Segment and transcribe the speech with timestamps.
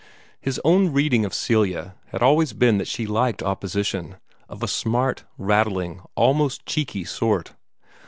[0.39, 4.15] His own reading of Celia had always been that she liked opposition,
[4.49, 7.53] of a smart, rattling, almost cheeky, sort.